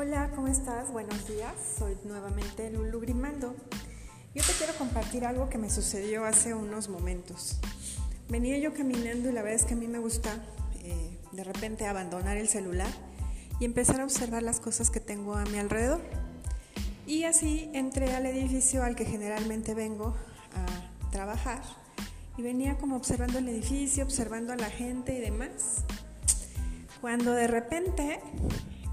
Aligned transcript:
Hola, 0.00 0.30
¿cómo 0.32 0.46
estás? 0.46 0.92
Buenos 0.92 1.26
días. 1.26 1.52
Soy 1.76 1.98
nuevamente 2.04 2.70
Lulu 2.70 3.00
Grimaldo. 3.00 3.56
Yo 4.32 4.44
te 4.44 4.52
quiero 4.52 4.72
compartir 4.74 5.24
algo 5.24 5.50
que 5.50 5.58
me 5.58 5.68
sucedió 5.70 6.24
hace 6.24 6.54
unos 6.54 6.88
momentos. 6.88 7.58
Venía 8.28 8.56
yo 8.58 8.72
caminando 8.72 9.28
y 9.28 9.32
la 9.32 9.42
verdad 9.42 9.58
es 9.58 9.64
que 9.64 9.74
a 9.74 9.76
mí 9.76 9.88
me 9.88 9.98
gusta 9.98 10.40
eh, 10.84 11.18
de 11.32 11.42
repente 11.42 11.84
abandonar 11.88 12.36
el 12.36 12.46
celular 12.46 12.86
y 13.58 13.64
empezar 13.64 14.00
a 14.00 14.04
observar 14.04 14.44
las 14.44 14.60
cosas 14.60 14.88
que 14.90 15.00
tengo 15.00 15.34
a 15.34 15.44
mi 15.46 15.58
alrededor. 15.58 16.00
Y 17.04 17.24
así 17.24 17.68
entré 17.74 18.14
al 18.14 18.24
edificio 18.26 18.84
al 18.84 18.94
que 18.94 19.04
generalmente 19.04 19.74
vengo 19.74 20.14
a 20.54 21.10
trabajar 21.10 21.60
y 22.36 22.42
venía 22.42 22.78
como 22.78 22.94
observando 22.94 23.40
el 23.40 23.48
edificio, 23.48 24.04
observando 24.04 24.52
a 24.52 24.56
la 24.56 24.70
gente 24.70 25.18
y 25.18 25.20
demás. 25.20 25.82
Cuando 27.00 27.32
de 27.32 27.48
repente 27.48 28.20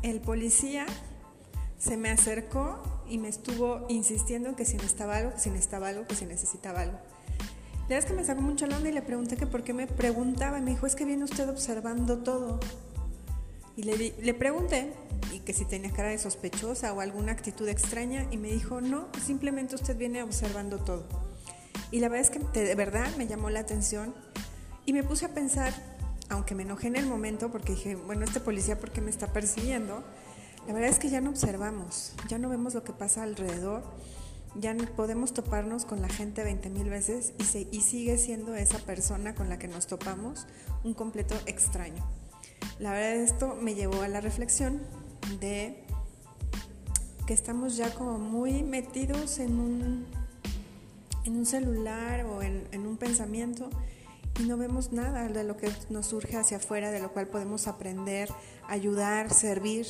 el 0.09 0.21
policía 0.21 0.85
se 1.79 1.97
me 1.97 2.09
acercó 2.09 2.81
y 3.09 3.17
me 3.17 3.27
estuvo 3.27 3.85
insistiendo 3.89 4.49
en 4.49 4.55
que 4.55 4.65
si 4.65 4.77
necesitaba 4.77 5.17
algo, 5.17 5.33
que 5.33 5.39
si 5.39 5.49
necesitaba 5.49 5.89
algo, 5.89 6.07
que 6.07 6.15
si 6.15 6.25
necesitaba 6.25 6.81
algo. 6.81 6.99
La 7.83 7.89
verdad 7.89 7.99
es 7.99 8.05
que 8.05 8.13
me 8.13 8.23
sacó 8.23 8.41
mucho 8.41 8.65
la 8.67 8.77
onda 8.77 8.89
y 8.89 8.93
le 8.93 9.01
pregunté 9.01 9.35
que 9.35 9.45
por 9.45 9.63
qué 9.63 9.73
me 9.73 9.87
preguntaba. 9.87 10.59
Me 10.59 10.71
dijo, 10.71 10.87
es 10.87 10.95
que 10.95 11.05
viene 11.05 11.23
usted 11.23 11.49
observando 11.49 12.19
todo. 12.19 12.59
Y 13.75 13.83
le, 13.83 14.15
le 14.19 14.33
pregunté 14.33 14.93
y 15.33 15.39
que 15.39 15.53
si 15.53 15.65
tenía 15.65 15.91
cara 15.91 16.09
de 16.09 16.17
sospechosa 16.17 16.93
o 16.93 17.01
alguna 17.01 17.31
actitud 17.31 17.67
extraña. 17.67 18.27
Y 18.31 18.37
me 18.37 18.51
dijo, 18.51 18.81
no, 18.81 19.09
simplemente 19.23 19.75
usted 19.75 19.97
viene 19.97 20.23
observando 20.23 20.79
todo. 20.79 21.07
Y 21.91 21.99
la 21.99 22.09
verdad 22.09 22.31
es 22.31 22.31
que 22.31 22.59
de 22.59 22.75
verdad 22.75 23.15
me 23.17 23.27
llamó 23.27 23.49
la 23.49 23.59
atención 23.59 24.15
y 24.85 24.93
me 24.93 25.03
puse 25.03 25.25
a 25.25 25.33
pensar 25.33 25.73
aunque 26.29 26.55
me 26.55 26.63
enojé 26.63 26.87
en 26.87 26.95
el 26.95 27.05
momento 27.05 27.51
porque 27.51 27.73
dije, 27.73 27.95
bueno, 27.95 28.25
este 28.25 28.39
policía, 28.39 28.79
¿por 28.79 28.91
qué 28.91 29.01
me 29.01 29.09
está 29.09 29.27
persiguiendo? 29.27 30.03
La 30.67 30.73
verdad 30.73 30.89
es 30.89 30.99
que 30.99 31.09
ya 31.09 31.21
no 31.21 31.29
observamos, 31.29 32.13
ya 32.27 32.39
no 32.39 32.49
vemos 32.49 32.73
lo 32.73 32.83
que 32.83 32.93
pasa 32.93 33.23
alrededor, 33.23 33.83
ya 34.55 34.75
podemos 34.95 35.33
toparnos 35.33 35.85
con 35.85 36.01
la 36.01 36.09
gente 36.09 36.43
20 36.43 36.69
mil 36.69 36.89
veces 36.89 37.33
y, 37.39 37.81
sigue 37.81 38.17
siendo 38.17 38.55
esa 38.55 38.79
persona 38.79 39.35
con 39.35 39.49
la 39.49 39.59
que 39.59 39.67
nos 39.67 39.85
topamos 39.85 40.47
un 40.83 40.93
completo 40.93 41.35
extraño. 41.45 42.03
La 42.79 42.93
verdad 42.93 43.15
esto 43.15 43.57
me 43.61 43.75
llevó 43.75 44.01
a 44.01 44.07
la 44.07 44.21
reflexión 44.21 44.81
de 45.39 45.83
que 47.27 47.33
estamos 47.33 47.75
ya 47.75 47.93
como 47.93 48.17
muy 48.17 48.63
metidos 48.63 49.39
en 49.39 49.59
un, 49.59 50.05
en 51.25 51.35
un 51.35 51.45
celular 51.45 52.25
o 52.25 52.41
en 52.41 52.87
un 52.87 52.97
pensamiento 52.97 53.69
y 54.39 54.43
no 54.43 54.57
vemos 54.57 54.91
nada 54.91 55.27
de 55.27 55.43
lo 55.43 55.57
que 55.57 55.71
nos 55.89 56.07
surge 56.07 56.37
hacia 56.37 56.57
afuera, 56.57 56.91
de 56.91 56.99
lo 56.99 57.11
cual 57.11 57.27
podemos 57.27 57.67
aprender, 57.67 58.29
ayudar, 58.67 59.33
servir. 59.33 59.87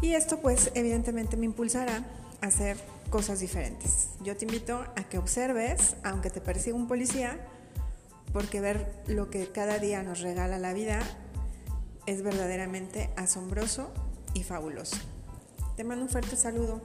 Y 0.00 0.14
esto 0.14 0.40
pues 0.40 0.70
evidentemente 0.74 1.36
me 1.36 1.46
impulsará 1.46 2.04
a 2.40 2.46
hacer 2.46 2.76
cosas 3.10 3.40
diferentes. 3.40 4.08
Yo 4.22 4.36
te 4.36 4.44
invito 4.44 4.84
a 4.96 5.04
que 5.04 5.18
observes, 5.18 5.96
aunque 6.02 6.30
te 6.30 6.40
persiga 6.40 6.76
un 6.76 6.88
policía, 6.88 7.38
porque 8.32 8.60
ver 8.60 8.92
lo 9.06 9.30
que 9.30 9.48
cada 9.48 9.78
día 9.78 10.02
nos 10.02 10.20
regala 10.20 10.58
la 10.58 10.72
vida 10.72 11.00
es 12.06 12.22
verdaderamente 12.22 13.10
asombroso 13.16 13.92
y 14.34 14.42
fabuloso. 14.42 14.96
Te 15.76 15.84
mando 15.84 16.04
un 16.04 16.10
fuerte 16.10 16.36
saludo. 16.36 16.82